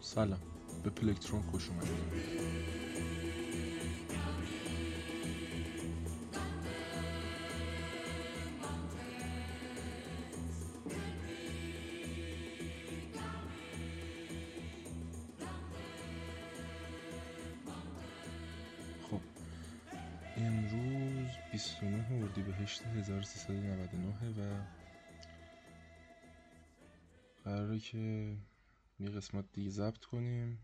[0.00, 0.40] سلام.
[0.84, 1.90] به پلکترون خوش اومدید.
[19.10, 19.20] خب
[20.36, 24.62] امروز 29 اردیبهشت 1399 و
[27.44, 28.36] قراره که
[29.00, 30.58] یه قسمت دیگه ضبط کنیم.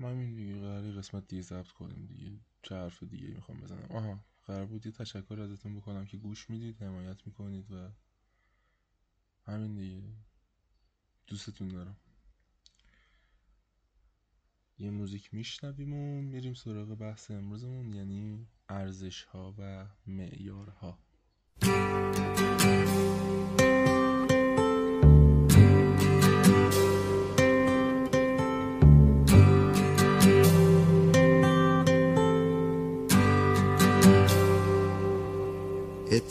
[0.00, 2.38] همین دیگه قراره قسمت دیگه ضبط کنیم دیگه.
[2.62, 6.82] چه حرف دیگه می‌خوام بزنم؟ آها قرار بود یه تشکر ازتون بکنم که گوش می‌دید
[6.82, 7.90] حمایت می‌کنید و
[9.46, 10.02] همین دیگه.
[11.26, 11.96] دوستتون دارم.
[14.78, 20.98] یه موزیک میشنویم و میریم سراغ بحث امروزمون یعنی ارزش ها و معیارها.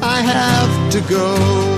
[0.00, 1.77] I have to go.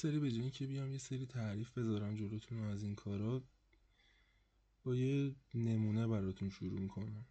[0.00, 3.42] سری به جایی که بیام یه سری تعریف بذارم جلوتون از این کارا
[4.84, 7.24] با یه نمونه براتون شروع می‌کنم.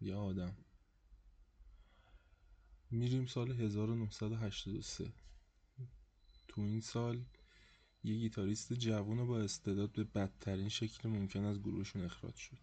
[0.00, 0.56] یه آدم.
[2.90, 5.12] میریم سال 1983
[6.48, 7.24] تو این سال
[8.04, 12.58] یه گیتاریست جوون با استعداد به بدترین شکل ممکن از گروهشون اخراج شد.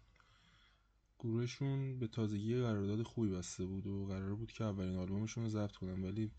[1.18, 5.72] گروهشون به تازگی قرارداد خوبی بسته بود و قرار بود که اولین آلبومشون رو ضبط
[5.72, 6.30] کنن ولی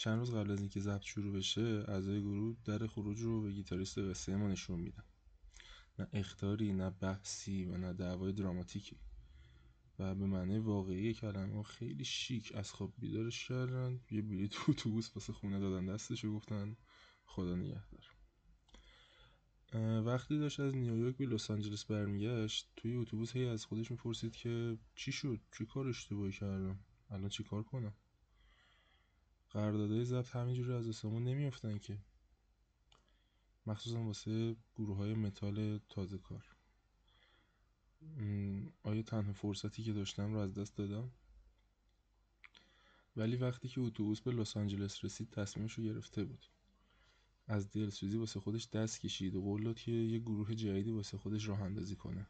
[0.00, 3.98] چند روز قبل از اینکه ضبط شروع بشه اعضای گروه در خروج رو به گیتاریست
[3.98, 5.04] قصه ما نشون میدن.
[5.98, 8.96] نه اختاری نه بحثی و نه دعوای دراماتیکی.
[9.98, 14.00] و به معنی واقعی کلمه خیلی شیک از خواب بیدارش کردن.
[14.10, 16.76] یه بلیط اتوبوس واسه خونه دادن دستش و گفتن
[17.24, 18.10] خدا نگهدار.
[20.06, 24.78] وقتی داشت از نیویورک به لس آنجلس برمیگشت توی اتوبوس هی از خودش می‌پرسید که
[24.94, 26.78] چی شد؟ چی کار اشتباهی کردم؟
[27.10, 27.94] الان چی کار کنم؟
[29.50, 31.98] قراردادهای ضبط همینجوری از آسمون نمیافتن که.
[33.66, 36.44] مخصوصا واسه گروه های متال تازه کار.
[38.82, 41.10] آیا تنها فرصتی که داشتم رو از دست دادم؟
[43.16, 46.46] ولی وقتی که اتوبوس به لس آنجلس رسید تصمیمش رو گرفته بود.
[47.46, 51.48] از دلسوزی واسه خودش دست کشید و قول داد که یه گروه جدیدی واسه خودش
[51.48, 52.26] راه اندازی کنه.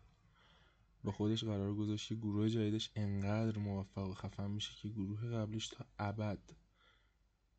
[1.04, 5.68] با خودش قرار گذاشت که گروه جدیدش انقدر موفق و خفن میشه که گروه قبلیش
[5.68, 6.59] تا ابد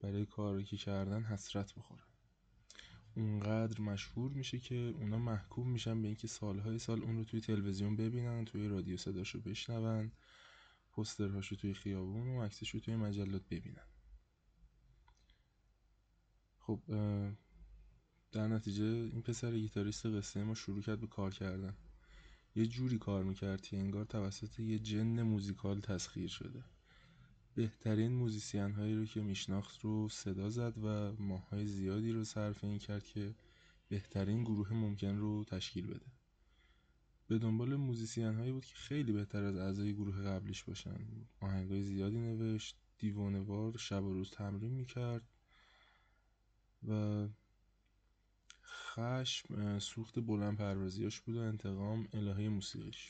[0.02, 2.04] برای کاری که کردن حسرت بخوره.
[3.16, 7.96] اونقدر مشهور میشه که اونا محکوم میشن به اینکه سالهای سال اون رو توی تلویزیون
[7.96, 10.12] ببینن توی رادیو صداشو بشنون
[10.94, 13.88] پوسترهاشو توی خیابون و عکسشو توی مجلات ببینن.
[16.60, 16.82] خب
[18.32, 21.78] در نتیجه این پسر گیتاریست قصه ما شروع کرد به کار کردن.
[22.56, 26.64] یه جوری کار می‌کرد که انگار توسط یه جن موزیکال تسخیر شده.
[27.62, 32.78] بهترین موزیسین هایی رو که میشناخت رو صدا زد و ماهای زیادی رو صرف این
[32.78, 33.36] کرد که
[33.90, 36.06] بهترین گروه ممکن رو تشکیل بده.
[37.28, 41.00] به دنبال موزیسین هایی بود که خیلی بهتر از اعضای گروه قبلیش باشن.
[41.40, 45.22] آهنگای زیادی نوشت دیوانوار شب و روز تمرین می‌کرد
[46.88, 47.28] و
[48.66, 53.10] خشم سوخت بلند پروازیاش بود و انتقام الهه موسیقیش.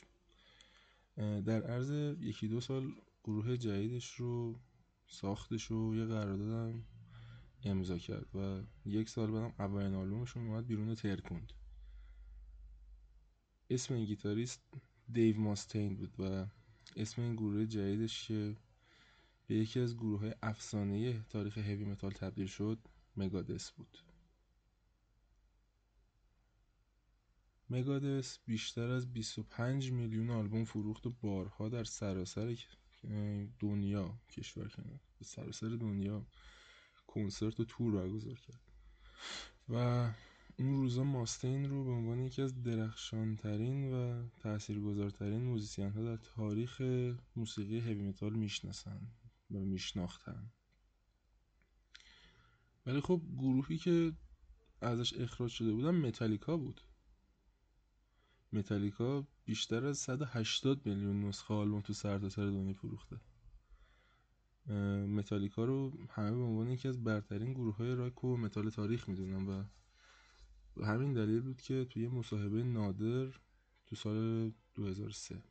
[1.16, 1.90] در عرض
[2.20, 2.92] یکی دو سال
[3.24, 4.60] گروه جدیدش رو
[5.06, 6.84] ساختش و یه قراردادم
[7.64, 11.52] امضا کرد و یک سال بعدم اولین آلبومشون اومد بیرون ترکوند.
[13.70, 14.62] اسم این گیتاریست
[15.12, 16.46] دیو ماستین بود و
[16.96, 18.56] اسم این گروه جدیدش که
[19.46, 22.78] به یکی از گروه های افسانه تاریخ هیوی متال تبدیل شد
[23.16, 23.98] مگادس بود.
[27.70, 32.46] مگادس بیشتر از 25 میلیون آلبوم فروخت و بارها در سراسر
[33.60, 36.26] دنیا کشور کنه به سراسر دنیا
[37.06, 38.60] کنسرت و تور برگزار کرد.
[39.68, 39.74] و
[40.58, 46.80] اون روزا ماستین رو به عنوان یکی از درخشانترین و تاثیرگذارترین موزیسین ها در تاریخ
[47.36, 49.00] موسیقی heavy metal می‌شناسن
[49.50, 50.52] و میشناختن.
[52.86, 54.12] ولی خب گروهی که
[54.80, 56.80] ازش اخراج شده بودن متالیکا بود.
[58.52, 63.20] متالیکا بیشتر از 180 میلیون نسخه آلبوم تو سرتاسر سر دنیا فروخته.
[65.06, 69.46] متالیکا رو همه به عنوان یکی از برترین گروه های راک و متال تاریخ می‌دونن
[69.46, 69.64] و
[70.84, 73.26] همین دلیل بود که توی مصاحبه نادر
[73.86, 75.42] تو سال 2003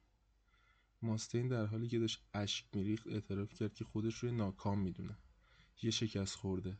[1.01, 5.17] ماستین در حالی که داشت اشک میریخت اعتراف کرد که خودش روی ناکام می‌دونه.
[5.81, 6.77] یه شکست خورده.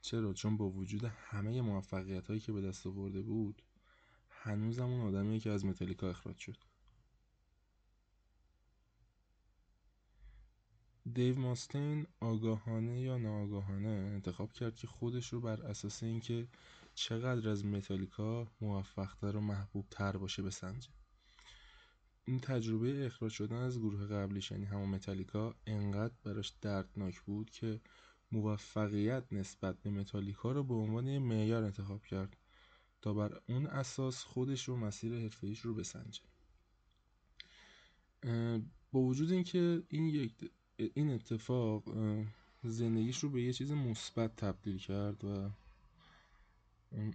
[0.00, 3.62] چرا؟ چون با وجود همه موفقیت هایی که به دست آورده بود
[4.48, 6.56] هنوزم اون آدمیه که از متالیکا اخراج شد.
[11.12, 16.48] دیو ماستین آگاهانه یا ناآگاهانه انتخاب کرد که خودش رو بر اساس اینکه
[16.94, 20.88] چقدر از متالیکا موفقتر و محبوب تر باشه بسنجه.
[22.24, 27.80] این تجربه اخراج شدن از گروه قبلیش یعنی همون متالیکا انقدر براش دردناک بود که
[28.32, 32.36] موفقیت نسبت به متالیکا رو به عنوان معیار انتخاب کرد.
[33.02, 36.22] تا بر اون اساس خودش رو مسیر حرفه‌ایش رو بسنجه.
[38.92, 41.84] با وجود اینکه این یک این اتفاق
[42.64, 45.50] زندگیش رو به یه چیز مثبت تبدیل کرد و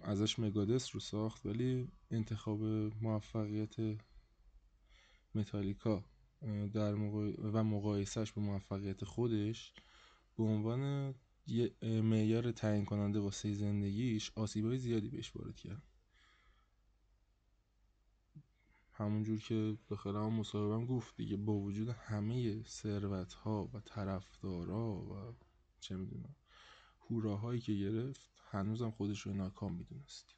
[0.02, 2.62] ازش مگادس رو ساخت ولی انتخاب
[3.02, 3.74] موفقیت
[5.34, 6.04] متالیکا
[6.72, 9.72] در و مقایسهش به موفقیت خودش
[10.36, 11.14] به عنوان
[11.46, 15.82] یه معیار تعیین کننده واسه زندگیش آسیبای زیادی بهش وارد کرد.
[18.92, 25.34] همونجور که داخل هم مصاحبم گفت دیگه با وجود همه ثروت ها و طرفدارا و
[25.80, 26.36] چه می‌دونم
[27.00, 30.34] هوراهایی که گرفت هنوزم خودش رو ناکام می‌دونست.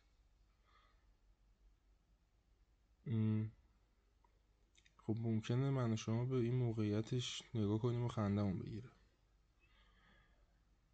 [4.96, 8.90] خب ممکنه من و شما به این موقعیتش نگاه کنیم و خندمون بگیره.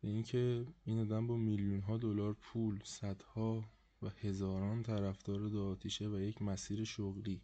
[0.03, 3.65] به اینکه این آدم با میلیون ها دلار پول صدها
[4.03, 7.41] و هزاران طرفدار دو آتیشه و یک مسیر شغلی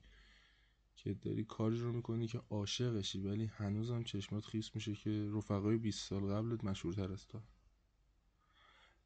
[0.96, 6.08] که داری کاری رو می‌کنی که عاشقشی ولی هنوزم چشمات خیس میشه که رفقای 20
[6.08, 7.40] سال قبلت مشهورتر از تو.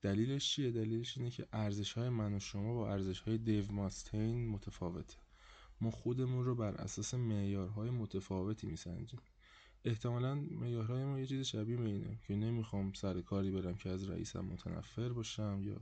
[0.01, 4.49] دلیلش چیه؟ دلیلش اینه که ارزش های من و شما با ارزش های دیو ماستین
[4.49, 5.17] متفاوته.
[5.81, 9.21] ما خودمون رو بر اساس معیارهای متفاوتی میسنجیم.
[9.85, 14.11] احتمالا معیارهای ما یه چیز شبیه به اینه که نمی‌خوام سر کاری برم که از
[14.11, 15.81] رئیسم متنفر باشم یا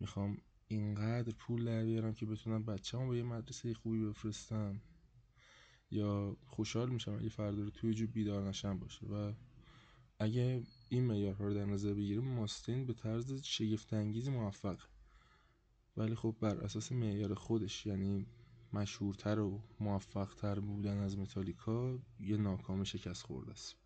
[0.00, 0.38] می‌خوام
[0.68, 4.80] اینقدر پول در بیارم که بتونم بچه‌مو به یه مدرسه خوبی بفرستم
[5.90, 9.06] یا خوشحال میشم اگه فردا رو توی جو بیدار نشم باشه.
[9.06, 9.32] و
[10.18, 14.80] اگه این معیارها رو در نظر بگیریم ماستین به طرز شگفت انگیزی موفق
[15.96, 18.26] ولی خب بر اساس معیار خودش یعنی
[18.72, 23.76] مشهورتر و موفقتر بودن از متالیکا یه ناکام شکست خورده است.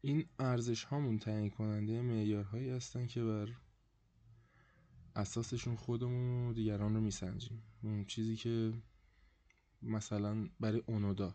[0.00, 3.48] این ارزش هامون تعیین کننده معیارهایی هستن که بر
[5.16, 7.62] اساسشون خودمون و دیگران رو میسنجیم.
[8.06, 8.72] چیزی که
[9.82, 11.34] مثلا برای اونودا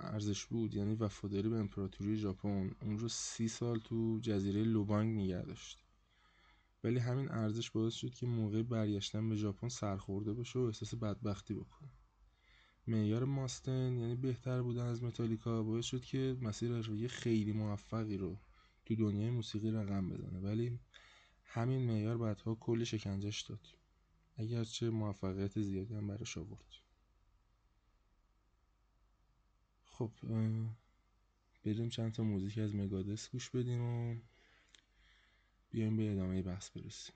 [0.00, 2.70] ارزش بود یعنی وفاداری به امپراتوری ژاپن.
[2.82, 5.42] اون رو سی سال تو جزیره لوبانگ نگه
[6.86, 11.54] ولی همین ارزش باعث شد که موقع برگشتن به ژاپن سرخورده بشه و احساس بدبختی
[11.54, 11.88] بکنه.
[12.86, 18.38] معیار ماستن یعنی بهتر بودن از متالیکا باعث شد که مسیر یه خیلی موفقی رو
[18.84, 20.38] تو دنیای موسیقی رقم بزنه.
[20.38, 20.78] ولی
[21.44, 23.66] همین معیار بعدها کلی شکنجش داد.
[24.36, 26.74] اگرچه موفقیت زیادی هم براش آورد.
[29.84, 30.10] خب
[31.64, 34.16] بریم چند تا موزیک از مگادس گوش بدیم و
[35.76, 37.14] بیایم به ادامه بحث برسیم.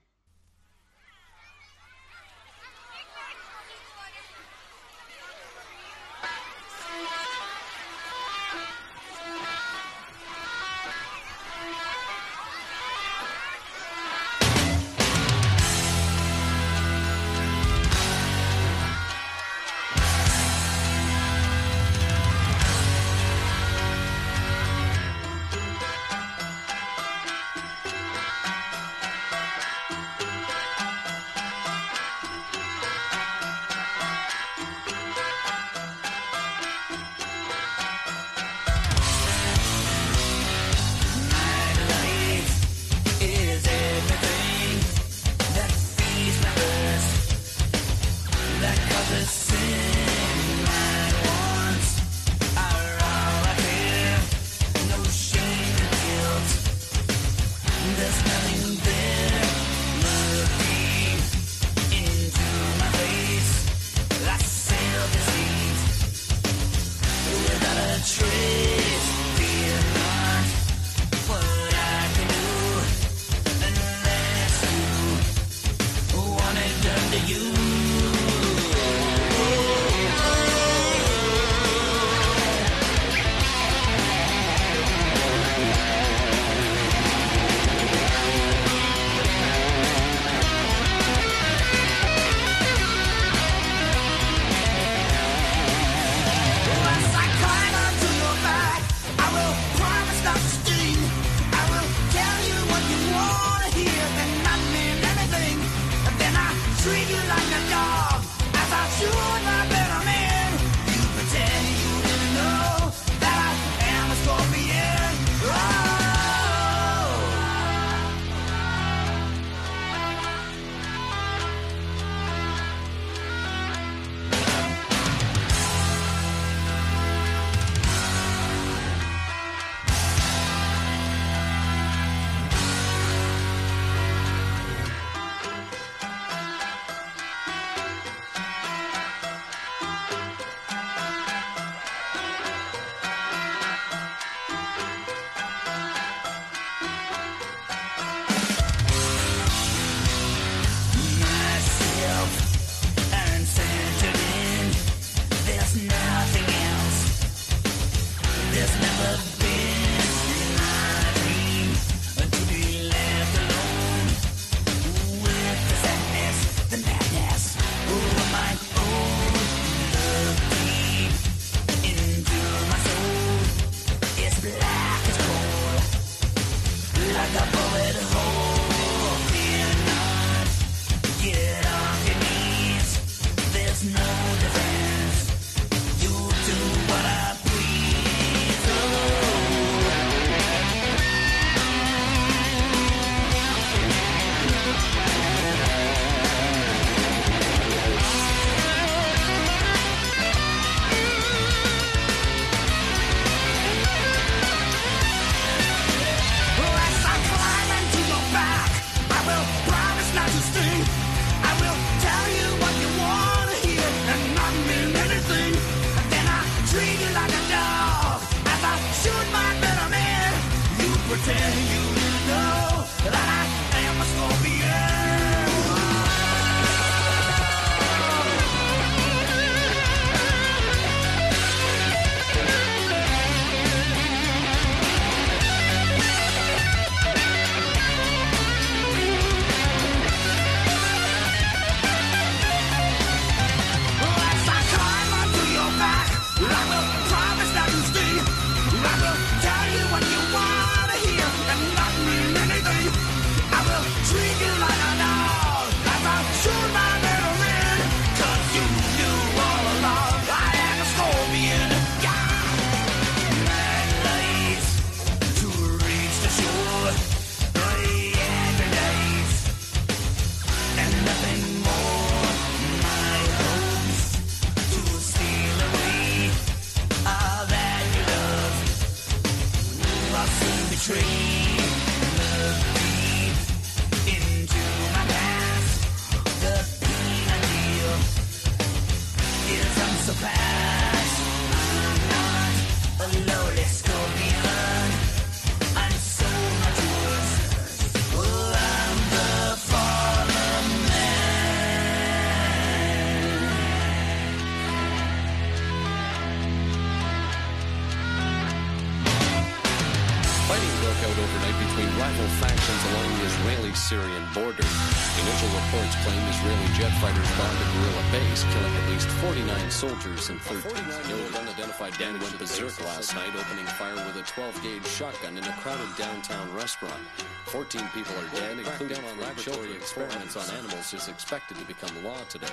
[319.81, 320.61] Soldiers and 13.
[321.09, 325.51] No unidentified Dan went berserk last night, opening fire with a 12-gauge shotgun in a
[325.53, 327.01] crowded downtown restaurant.
[327.47, 332.17] 14 people are dead, including on laboratory experiments on animals is expected to become law
[332.29, 332.47] today.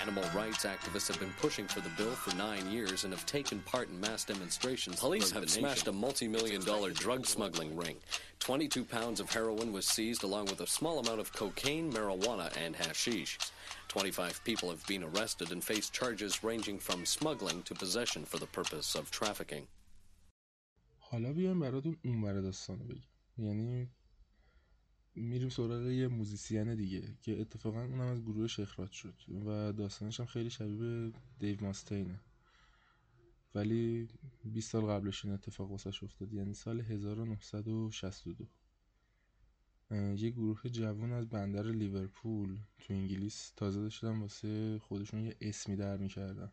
[0.00, 3.60] Animal rights activists have been pushing for the bill for nine years and have taken
[3.60, 4.98] part in mass demonstrations.
[4.98, 7.96] Police have smashed a multi-million dollar drug smuggling ring.
[8.41, 12.75] 22 pounds of heroin was seized along with a small amount of cocaine, marijuana, and
[12.75, 13.37] hashish.
[13.87, 18.47] 25 people have been arrested and face charges ranging from smuggling to possession for the
[18.47, 19.67] purpose of trafficking.
[20.99, 23.03] حالا بیایم براتون اون بر داستان بگیم
[23.37, 23.87] یعنی
[25.15, 30.25] میریم سراغ یه موزیسین دیگه که اتفاقا اونم از گروه اخراج شد و داستانش هم
[30.25, 32.19] خیلی شبیه به دیو ماستینه
[33.54, 34.08] ولی
[34.44, 38.46] 20 سال قبلش این اتفاق واسش افتاد یعنی سال 1962
[39.90, 45.96] یه گروه جوون از بندر لیورپول تو انگلیس تازه داشتن واسه خودشون یه اسمی در
[45.96, 46.52] می‌کردن.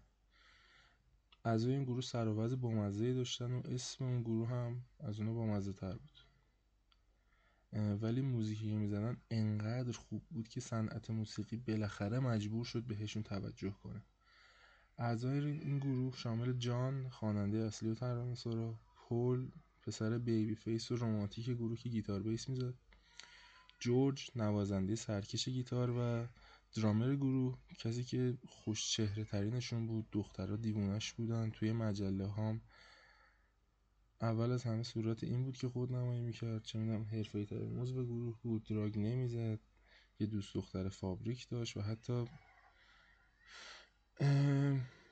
[1.43, 5.73] از این گروه سر و بامزه داشتن و اسم اون گروه هم از اونا بامزه
[5.73, 6.19] تر بود
[8.01, 13.69] ولی موزیکی که می‌زنن انقدر خوب بود که صنعت موسیقی بالاخره مجبور شد بهشون توجه
[13.69, 14.01] کنه.
[15.01, 20.95] اعضای این گروه شامل جان خواننده اصلی و ترانه سرا پول پسر baby face و
[20.95, 22.73] رومانتیک گروه که گیتار بیس می‌زد.
[23.79, 26.27] جورج نوازنده سرکش گیتار و
[26.75, 32.61] درامر گروه کسی که خوش چهره ترینشون بود دخترها دیوونش بودن توی مجله هام.
[34.21, 36.63] اول از همه صورت این بود که خود نمایی می‌کرد.
[36.63, 39.59] چه می‌دونم حرفه‌ای ترین عضو گروه بود drug نمی‌زد
[40.19, 42.25] یه دوست دختر فابریک داشت و حتی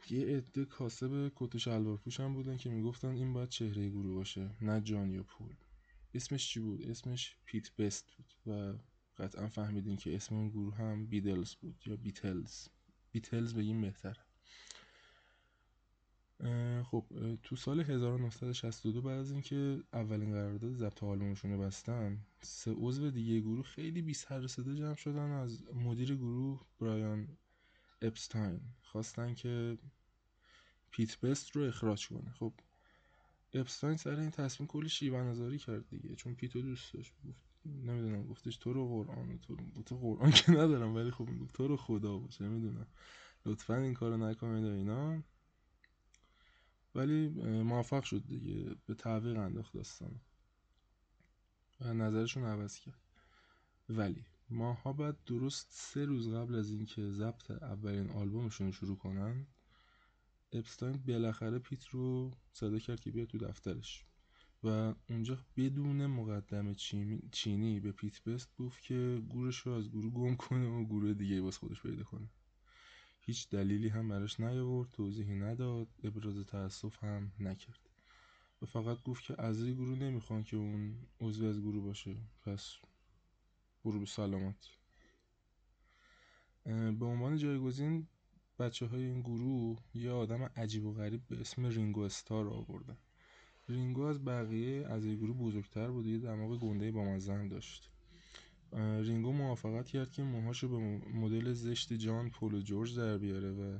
[0.09, 4.15] یه عده کاسب کت و شلوار پوش هم بودن که می‌گفتن این باید چهره گروه
[4.15, 5.55] باشه نه جان یا پول.
[6.13, 8.73] اسمش چی بود؟ اسمش پیت بست بود و
[9.17, 12.67] قطعا فهمیدین که اسم اون گروه هم بیدلز بود یا بیتلز.
[13.11, 14.17] بیتلز بگیم بهتره.
[16.83, 17.05] خب
[17.43, 23.39] تو سال 1962 بعد از اینکه اولین قرارداد ضبط آلبومشون رو بستن سه عضو دیگه
[23.39, 27.37] گروه خیلی بی سر صدا جمع شدن از مدیر گروه برایان
[28.01, 29.77] اپستاین خواستن که
[30.91, 32.31] پیت بست رو اخراج کنه.
[32.31, 32.53] خب
[33.53, 38.27] اپستاین سر این تصمیم کلی شیوه نظاری کرد دیگه چون پیتو دوست داشت گفت نمی‌دونم
[38.27, 42.17] گفتش تو رو قرآن تو تو قرآن که ندارم ولی خب می‌گفت تو رو خدا
[42.17, 42.87] باشه نمی‌دونم.
[43.45, 45.23] لطفا این کارو نکنید و اینا.
[46.95, 47.29] ولی
[47.61, 50.21] موفق شد دیگه به تعویق انداخت داستان
[51.81, 53.01] و نظرشون عوض کرد.
[53.89, 59.47] ولی ماها بعد درست سه روز قبل از اینکه ضبط اولین آلبومشون رو شروع کنن
[60.51, 64.05] اپستاین بالاخره پیت رو صدا کرد که بیاد تو دفترش.
[64.63, 66.73] و اونجا بدون مقدم
[67.31, 71.41] چینی به پیت بست گفت که گورش رو از گروه گم کنه و گروه دیگه
[71.41, 72.29] باز خودش پیدا کنه.
[73.21, 77.89] هیچ دلیلی هم براش نیاورد توضیحی نداد ابراز تاسف هم نکرد.
[78.61, 82.15] و فقط گفت که اعضای گروه نمی‌خوان که اون عضو از گروه باشه.
[82.41, 82.75] پس
[83.87, 84.69] برو به سلامت
[86.99, 88.07] به عنوان جایگزین
[88.59, 92.97] بچه های این گروه یه آدم عجیب و غریب به اسم رینگو استار آوردن.
[93.69, 97.89] رینگو از بقیه از گروه بزرگتر بود یه دماغ گنده با مزن داشت.
[98.73, 100.77] رینگو موافقت کرد که موهاشو به
[101.13, 103.79] مدل زشت جان پول جورج در بیاره و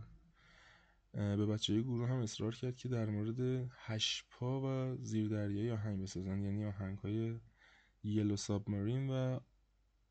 [1.14, 6.44] به بچه های گروه هم اصرار کرد که در مورد هشپا و زیردریایی آهنگ بسازن
[6.44, 7.40] یعنی آهنگ های
[8.04, 9.40] یلو سابمارین و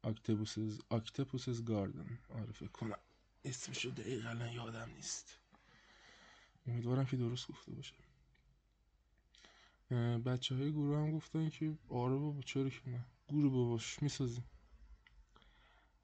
[0.07, 2.99] اکتپوسز اکتپوسز گاردن آره فکر کنم.
[3.45, 5.39] اسمشو دقیقا یادم نیست.
[6.67, 7.95] امیدوارم که درست گفته باشه.
[10.19, 13.05] بچه های گروه هم گفتن که آره بابا چرا که نه.
[13.29, 14.45] گروه باباش می‌سازیم.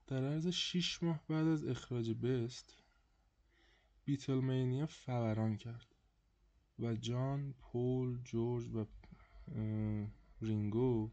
[0.07, 2.77] در عرض 6 ماه بعد از اخراج بست
[4.05, 5.87] بیتلمینیا فوران کرد
[6.79, 8.85] و جان، پول، جورج و
[10.41, 11.11] رینگو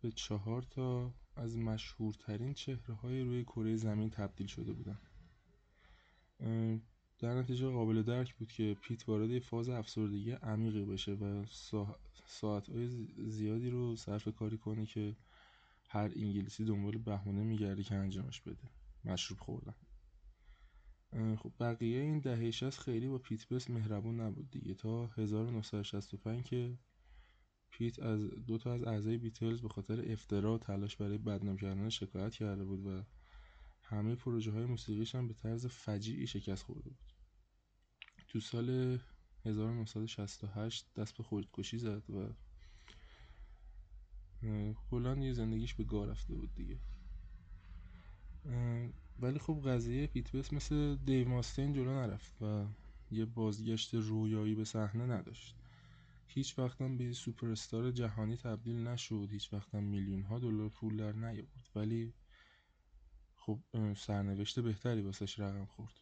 [0.00, 4.98] به چهار تا از مشهورترین چهره های روی کره زمین تبدیل شده بودن.
[7.18, 11.44] در نتیجه قابل درک بود که پیت وارد فاز افسردگی عمیقی بشه و
[12.26, 12.88] ساعتهای
[13.28, 15.16] زیادی رو صرف کاری کنه که
[15.88, 18.70] هر انگلیسی دنبال بهونه میگرده که انجامش بده.
[19.04, 19.74] مشروب خوردن.
[21.36, 24.74] خب بقیه این دهه از خیلی با پیت بس مهربون نبود دیگه.
[24.74, 26.78] تا 1965 که
[27.80, 31.88] پیت از دو تا از اعضای بیتلز به خاطر افترا و تلاش برای بدنام کردن
[31.88, 33.02] شکایت کرده بود و
[33.82, 37.12] همه پروژه های موسیقیش هم به طرز فجیعی شکست خورده بود.
[38.28, 38.98] تو سال
[39.44, 42.28] 1968 دست به خودکشی زد و
[44.90, 46.78] کلا یه زندگیش به گاه رفته بود دیگه.
[49.18, 52.66] ولی خب قضیه پیتبس مثل دیو ماستین جلو نرفت و
[53.10, 55.59] یه بازگشت رویایی به صحنه نداشت.
[56.32, 61.12] هیچ وقتم به سوپر استار جهانی تبدیل نشد هیچ وقتم میلیون ها دلار پول در
[61.12, 61.70] نیاورد.
[61.74, 62.14] ولی
[63.36, 63.60] خب
[63.96, 65.94] سرنوشت بهتری واسش رقم خورد.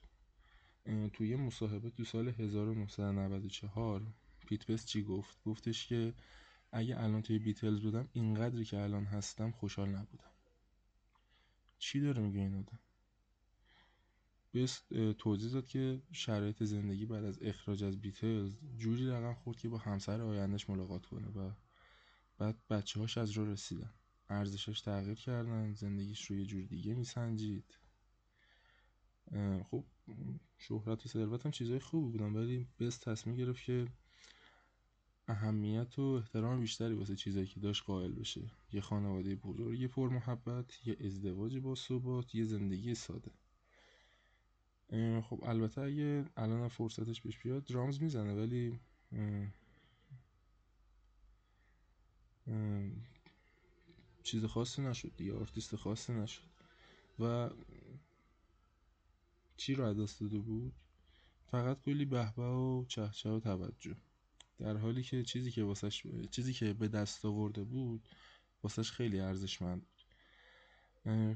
[1.13, 4.07] توی مصاحبه تو سال 1994
[4.47, 6.15] پیتبس چی گفت؟ گفتش که
[6.73, 10.31] اگه الان توی بیتلز بودم اینقدری که الان هستم خوشحال نبودم.
[11.79, 12.79] چی داره میگه این آدم؟
[14.55, 14.83] بس
[15.19, 19.79] توضیح داد که شرایط زندگی بعد از اخراج از بیتلز جوری رقم خورد که با
[19.79, 21.51] همسر آیندهش ملاقات کنه و
[22.39, 23.91] بعد بچه هاش از رو رسیدن.
[24.29, 27.79] ارزشش تغییر کردن زندگیش رو یه جور دیگه میسنجید.
[29.71, 29.85] خب
[30.59, 33.87] شهرت و ثروت هم چیزای خوبی بودن ولی بس تصمیم گرفت که
[35.29, 38.51] اهمیت و احترام بیشتری واسه چیزایی که داشت قائل بشه.
[38.73, 43.31] یه خانواده بزرگ پر محبت یه ازدواج با ثبات یه زندگی ساده.
[45.23, 48.81] خب البته اگه الان فرصتش بهش بیاد درامز می‌زنه ولی
[54.23, 56.43] چیز خاصی نشد دیگه آرتیست خاصی نشد.
[57.19, 57.51] و
[59.57, 60.73] چی رو دست داده بود؟
[61.51, 63.97] فقط کلی بهبه و چهچه و توجه.
[64.59, 68.09] در حالی که چیزی که واسش چیزی که به دست آورده بود
[68.63, 69.87] واسش خیلی ارزشمند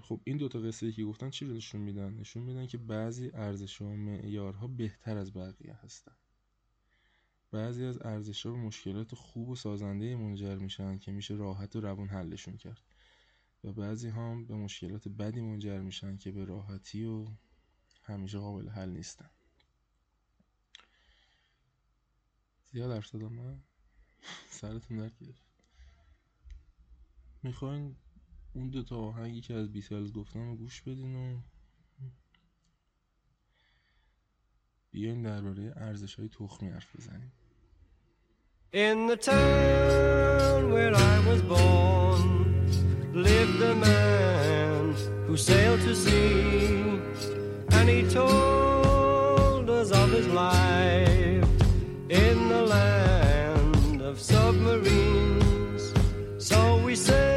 [0.02, 3.80] خب این دوتا قصه که گفتن چی رو نشون میدن؟ نشون میدن که بعضی ارزش
[3.80, 6.12] و معیارها بهتر از بقیه هستن.
[7.50, 11.80] بعضی از ارزش ها به مشکلات خوب و سازنده منجر میشن که میشه راحت و
[11.80, 12.82] روون حلشون کرد.
[13.64, 17.26] و بعضی هم به مشکلات بدی منجر میشن که به راحتی و
[18.02, 19.30] همیشه قابل حل نیستن.
[22.72, 23.58] زیاد حرف زدم من
[24.60, 25.44] سرتون درد گرفت.
[27.42, 27.96] می‌خواین
[28.54, 31.40] اون دو تا آهنگی که از بیتلز گفتم رو گوش بدین و
[34.90, 37.32] بیاین درباره ارزش های تخمی حرف بزنیم
[38.74, 42.22] In the town where I was born
[43.12, 44.94] lived a man
[45.26, 46.98] who sailed to sea
[47.76, 51.50] and he told us of his life
[52.08, 55.82] in the land of submarines.
[56.38, 57.31] So we sailed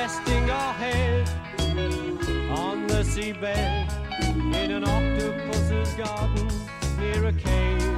[0.00, 1.28] Resting our head
[2.50, 3.90] on the seabed
[4.54, 6.48] in an octopus's garden
[7.00, 7.96] near a cave.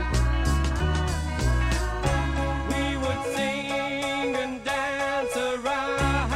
[2.71, 6.31] We would sing and dance around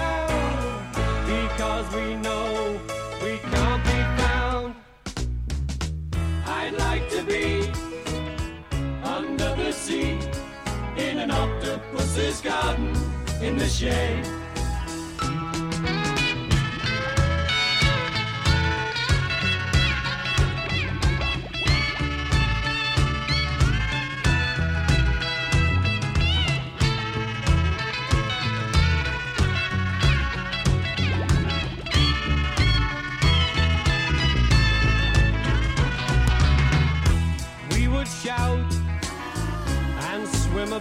[1.33, 2.79] because we know
[3.23, 4.75] we can't be found.
[6.45, 7.73] I'd like to be
[9.03, 10.19] under the sea
[10.99, 12.95] in an octopus's garden
[13.41, 14.44] in the shade.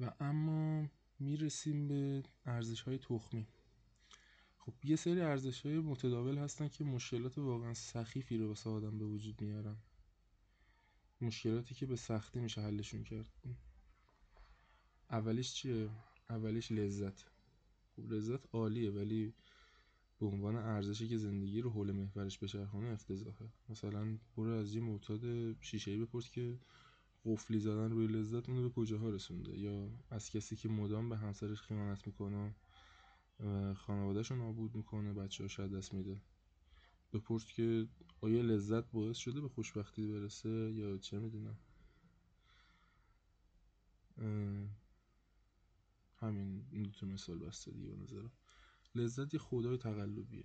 [0.00, 0.88] و اما
[1.20, 3.46] می‌رسیم به ارزش های تخمی.
[4.58, 9.04] خب یه سری ارزش های متداول هستن که مشکلات واقعا سخیفی رو واسه آدم به
[9.04, 9.76] وجود میارن.
[11.24, 13.32] مشکلاتی که به سختی میشه حلشون کرد.
[15.10, 15.90] اولیش چیه؟
[16.30, 17.24] اولیش لذت.
[17.96, 19.34] خب لذت عالیه ولی
[20.20, 23.48] به عنوان ارزشی که زندگی رو حول محورش بچرخونه افتضاحه.
[23.68, 25.22] مثلا برو از یه معتاد
[25.60, 26.58] شیشه بپرس که
[27.24, 31.60] قفلی زدن روی لذت اونو به کجاها رسونده؟ یا از کسی که مدام به همسرش
[31.60, 32.54] خیانت می‌کنه
[33.76, 36.20] خانوادهش رو نابود می‌کنه بچه ها دست میده.
[37.14, 37.88] بپرس که
[38.20, 41.58] آیا لذت باعث شده به خوشبختی برسه یا چه می‌دونم.
[46.16, 48.32] همین این دوتا مثال بسته دیگه به نظرم.
[48.94, 50.44] لذت یه خدای تقلبیه.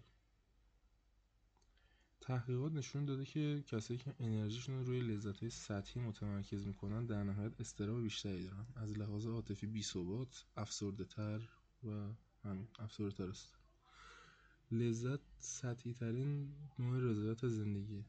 [2.21, 7.61] تحقیقات نشون داده که کسایی که انرژیشون رو روی لذت‌های سطحی متمرکز می‌کنن در نهایت
[7.61, 8.65] استراب بیشتری دارن.
[8.75, 11.49] از لحاظ عاطفی بی‌ثبات افسرده تر
[11.83, 13.58] و همین افسرده تر است.
[14.71, 18.05] لذت سطحی ترین نوع رضایت از زندگیه.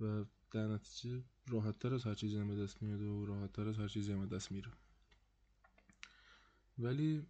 [0.00, 3.68] و در نتیجه راحت تر از هر چیزی هم به دست میاد و راحت تر
[3.68, 4.72] از هر چیزی هم به دست میره.
[6.78, 7.26] ولی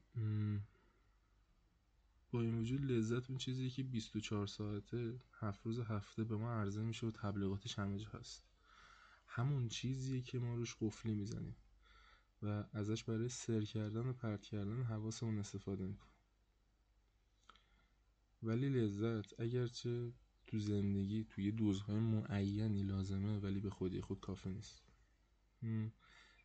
[2.30, 6.82] با این وجود لذت اون چیزی که 24 ساعته هفت روز هفته به ما عرضه
[6.82, 8.44] میشه و تبلیغاتش همه جا هست.
[9.26, 11.56] همون چیزیه که ما روش قفلی می‌زنیم
[12.42, 16.19] و ازش برای سر کردن و پرت کردن حواسمون استفاده می‌کنیم.
[18.42, 20.12] ولی لذت اگرچه
[20.46, 24.82] تو زندگی توی دوزهای معینی لازمه ولی به خودی خود کافی نیست.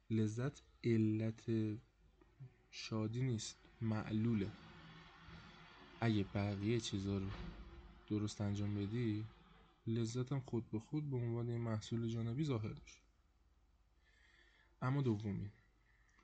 [0.10, 1.44] لذت علت
[2.72, 4.52] شادی نیست معلوله.
[6.02, 7.28] اگه بقیه چیزا رو
[8.10, 9.26] درست انجام بدی
[9.88, 13.00] لذتم خود به خود به عنوان یه محصول جانبی ظاهر میشه.
[14.82, 15.52] اما دومی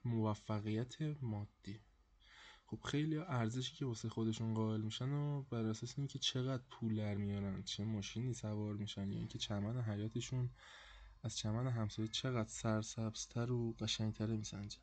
[0.05, 1.79] موفقیت مادی.
[2.71, 7.15] خب خیلی ارزشی که واسه خودشون قائل میشن و بر اساس اینکه چقدر پول در
[7.15, 10.49] میارن چه ماشینی سوار میشن یا اینکه چمن حیاتشون
[11.23, 14.81] از چمن همسایه چقدر سرسبزتر و قشنگتره میسنجن.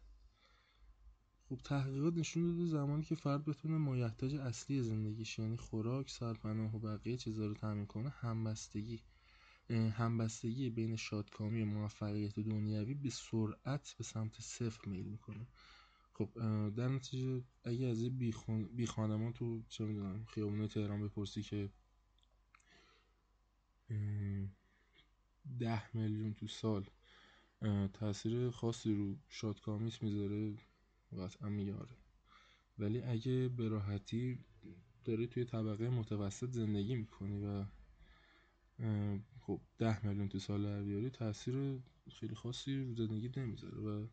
[1.48, 6.78] خب تحقیقات نشون داده زمانی که فرد بتونه مایحتاج اصلی زندگیش یعنی خوراک، سرپناه و
[6.78, 9.02] بقیه چیزا رو تامین کنه همبستگی
[9.70, 15.46] همبستگی بین شادکامی و موفقیت دنیوی به سرعت به سمت صفر میل می‌کنه.
[16.18, 16.30] خب
[16.76, 18.10] در نتیجه اگه از یه.
[18.72, 21.70] بی خانمان تو چه می‌دونم خیابونه تهران بپرسی که
[25.58, 26.90] ده میلیون تو سال
[27.92, 30.54] تاثیر خاصی رو شادکامیش می‌ذاره
[31.18, 31.96] قطعا میگه آره
[32.78, 34.38] ولی اگه به راحتی
[35.04, 37.64] داری توی طبقه متوسط زندگی می‌کنی و
[39.40, 44.06] خب ده میلیون تو سال در بیاری تاثیر خیلی خاصی رو زندگی نمی‌ذاره و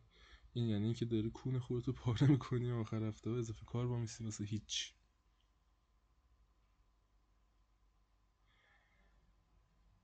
[0.56, 4.24] این یعنی که داری کون خودتو پاره می‌کنی آخر هفته و اضافه کار با میسی
[4.24, 4.94] واسه هیچ.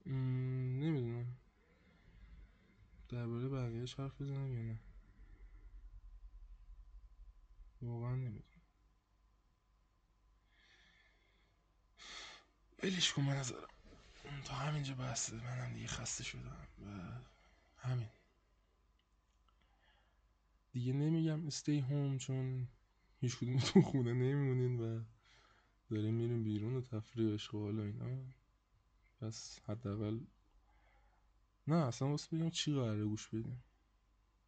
[0.07, 1.27] نمی‌دونم.
[3.09, 4.79] درباره بقیهش حرف بزنم یا نه؟
[7.83, 8.62] واقعا نمی‌دونم.
[12.83, 13.69] ولش کن من نظرم
[14.45, 16.67] تا همینجا بسته منم دیگه خسته شدم.
[16.87, 16.88] و
[17.77, 18.09] همین.
[20.73, 22.69] دیگه نمیگم استی هوم چون
[23.21, 25.01] هیچ کدومتون خونه نمیمونین و
[25.91, 28.25] داریم میریم بیرون و تفریح اشغال و اینا.
[29.21, 30.21] پس حداقل
[31.69, 33.65] نه اصلا واسه بگم چی قراره گوش بدیم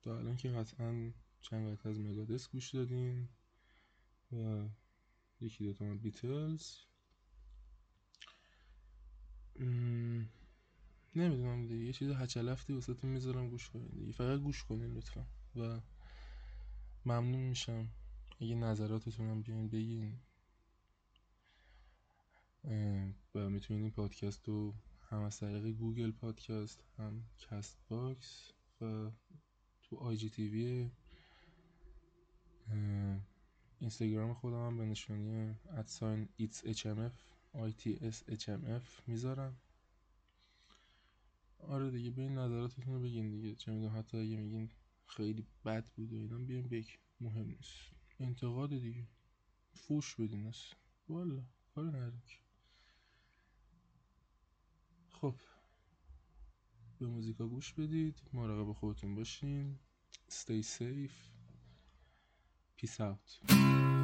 [0.03, 3.29] تا الان که قطعا چند قطعه از مگادس گوش دادین
[4.33, 4.69] و
[5.41, 6.77] یکی دوتا من بیتلز.
[11.17, 14.13] نمی‌دونم دیگه یه چیز هچلفتی واسه می‌ذارم گوش کنین دیگه.
[14.13, 15.27] فقط گوش کنین لطفا.
[15.57, 15.81] و
[17.07, 17.89] ممنون میشم.
[18.41, 20.19] اگه نظراتتونم بیاین بگین.
[23.35, 24.75] و می‌تونین این پادکست رو
[25.11, 29.11] هم از طریق Google Podcasts هم Castbox و
[29.83, 30.91] تو IGTV
[33.79, 37.13] اینستاگرام خودم هم به نشانی at sign itshmf
[37.53, 39.57] I T S H M F می‌ذارم.
[41.59, 43.55] آره دیگه به این نظراتتون رو بگین دیگه.
[43.55, 44.71] چه می‌دونم حتی اگه میگین
[45.07, 47.95] خیلی بد بود و اینا بیاین بگین مهم نیست.
[48.21, 49.07] انتقاد دیگه.
[49.73, 50.57] فوش بدین از.
[51.09, 51.43] والا
[51.75, 52.23] کار نداریم.
[55.09, 55.35] خب.
[56.99, 58.23] به موزیکا گوش بدید.
[58.33, 59.79] مراقب خودتون باشین.
[60.31, 61.19] Stay safe.
[62.77, 64.04] Peace out.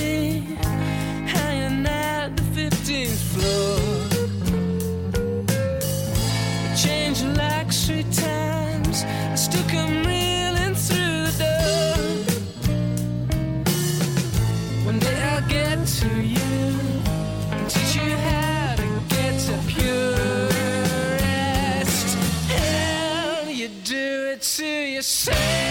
[25.01, 25.70] say.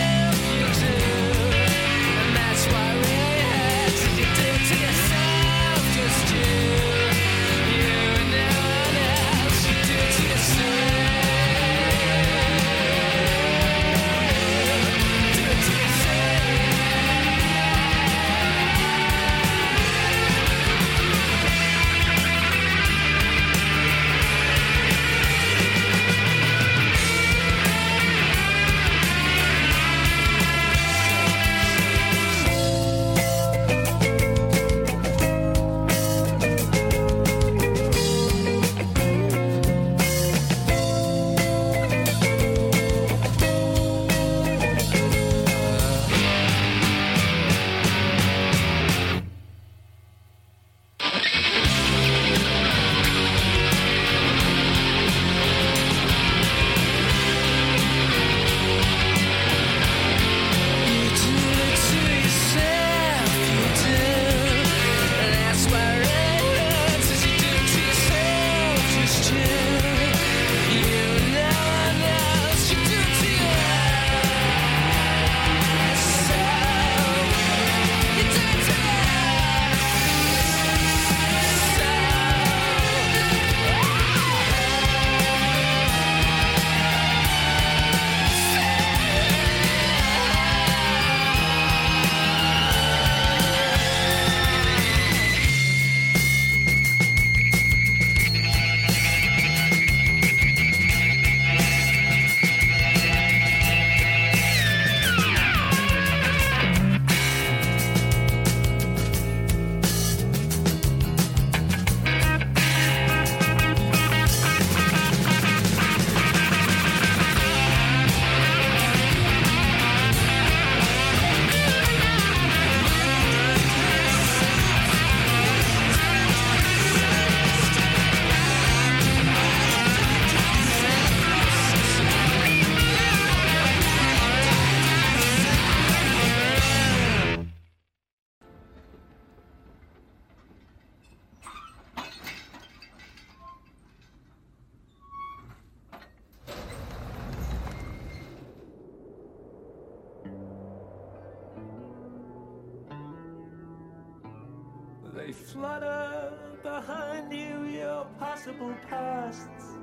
[158.40, 159.74] Possible pasts.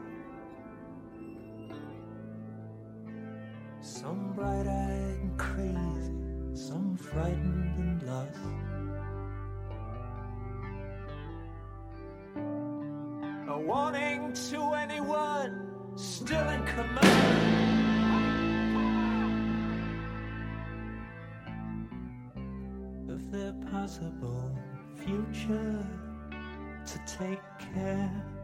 [3.81, 6.13] Some bright eyed and crazy,
[6.55, 8.39] some frightened and lost.
[13.47, 17.63] A warning to anyone still in command.
[23.09, 24.51] of their possible
[24.95, 25.85] future
[26.85, 27.39] to take
[27.73, 28.36] care.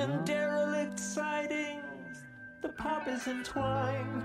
[0.00, 2.22] In derelict sidings,
[2.62, 4.24] the pop is entwined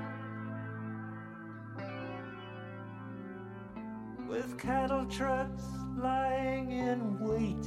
[4.29, 5.63] with cattle trucks
[5.97, 7.65] lying in wait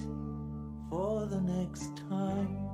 [0.88, 2.67] for the next time.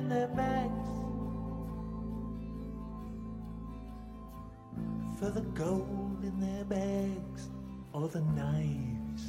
[0.00, 0.88] In their bags
[5.18, 7.50] for the gold in their bags
[7.92, 9.24] or the knives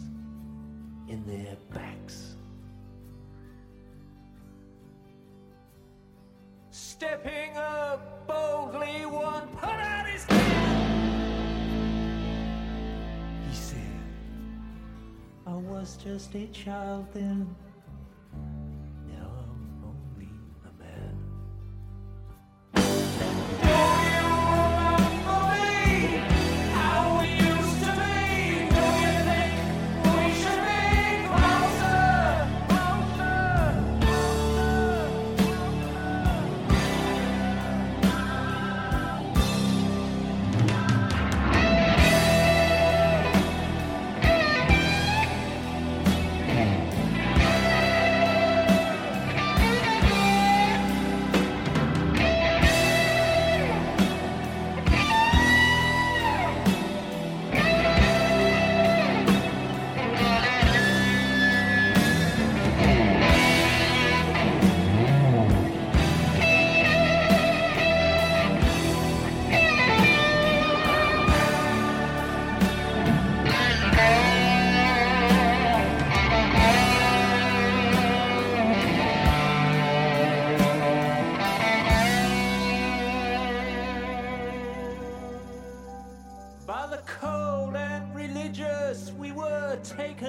[1.09, 2.35] in their backs.
[6.69, 11.01] Stepping up boldly, one put out his hand.
[13.49, 13.99] He said,
[15.45, 17.53] I was just a child then.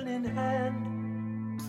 [0.09, 1.61] in hand,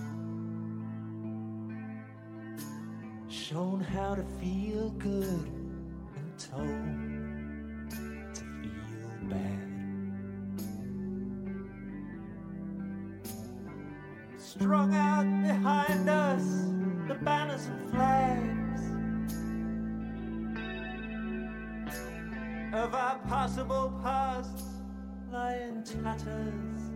[3.27, 5.49] shown how to feel good
[6.15, 6.67] and told
[8.33, 9.69] to feel bad.
[14.37, 16.43] Strung out behind us
[17.07, 18.81] the banners and flags
[22.73, 24.63] of our possible pasts
[25.31, 26.92] lie in tatters.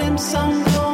[0.00, 0.87] in some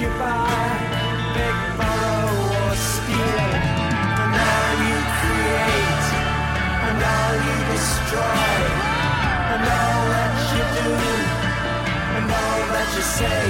[0.00, 0.80] you buy,
[1.36, 2.32] big borrow
[2.64, 3.44] or steal,
[4.24, 6.06] and all you create,
[6.88, 8.48] and all you destroy,
[9.52, 10.88] and all that you do,
[12.16, 13.44] and all that you say,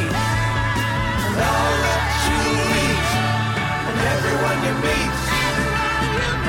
[1.22, 2.40] and all that you
[2.82, 3.11] eat,
[3.86, 5.18] and everyone you meet,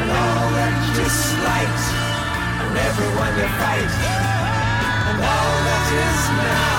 [0.02, 1.82] and all that you slight,
[2.64, 3.94] and everyone you fight,
[5.14, 6.72] and all that is now.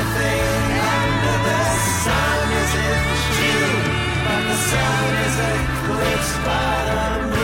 [0.00, 1.62] Under the
[2.04, 2.72] sun is
[4.24, 7.39] but the sun is eclipsed by the moon.